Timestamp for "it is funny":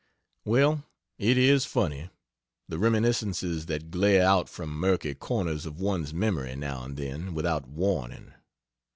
1.19-2.09